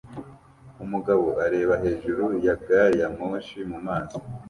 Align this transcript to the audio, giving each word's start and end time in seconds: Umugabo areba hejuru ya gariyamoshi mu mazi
Umugabo 0.83 1.25
areba 1.45 1.73
hejuru 1.83 2.23
ya 2.45 2.55
gariyamoshi 2.65 3.59
mu 3.71 3.77
mazi 3.85 4.15